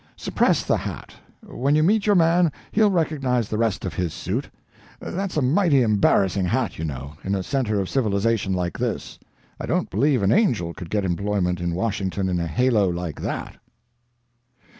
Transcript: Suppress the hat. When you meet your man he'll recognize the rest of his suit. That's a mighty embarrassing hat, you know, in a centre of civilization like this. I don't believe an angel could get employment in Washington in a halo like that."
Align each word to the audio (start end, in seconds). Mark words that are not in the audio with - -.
Suppress 0.15 0.63
the 0.63 0.77
hat. 0.77 1.13
When 1.45 1.75
you 1.75 1.83
meet 1.83 2.07
your 2.07 2.15
man 2.15 2.51
he'll 2.71 2.89
recognize 2.89 3.47
the 3.49 3.59
rest 3.59 3.85
of 3.85 3.93
his 3.93 4.15
suit. 4.15 4.49
That's 4.99 5.37
a 5.37 5.43
mighty 5.43 5.83
embarrassing 5.83 6.45
hat, 6.45 6.79
you 6.79 6.85
know, 6.85 7.13
in 7.23 7.35
a 7.35 7.43
centre 7.43 7.79
of 7.79 7.87
civilization 7.87 8.51
like 8.51 8.79
this. 8.79 9.19
I 9.59 9.67
don't 9.67 9.91
believe 9.91 10.23
an 10.23 10.31
angel 10.31 10.73
could 10.73 10.89
get 10.89 11.05
employment 11.05 11.59
in 11.61 11.75
Washington 11.75 12.29
in 12.29 12.39
a 12.39 12.47
halo 12.47 12.89
like 12.89 13.21
that." 13.21 13.57